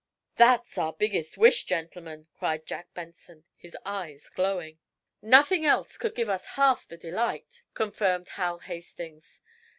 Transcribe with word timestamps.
"That's 0.35 0.79
our 0.79 0.93
biggest 0.93 1.37
wish, 1.37 1.65
gentlemen!" 1.65 2.25
cried 2.33 2.65
Jack 2.65 2.91
Benson, 2.95 3.43
his 3.55 3.77
eyes 3.85 4.29
glowing. 4.29 4.79
"Nothing 5.21 5.63
else 5.63 5.95
could 5.95 6.15
give 6.15 6.27
us 6.27 6.43
half 6.57 6.87
the 6.87 6.97
delight," 6.97 7.61
confirmed 7.75 8.29
Hal 8.29 8.57
Hastings. 8.57 9.41